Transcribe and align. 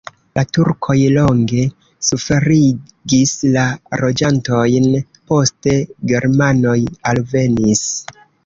La 0.37 0.43
turkoj 0.57 0.95
longe 1.17 1.65
suferigis 2.07 3.35
la 3.57 3.67
loĝantojn, 4.05 4.89
poste 5.33 5.77
germanoj 6.15 6.79
alvenis. 7.13 7.89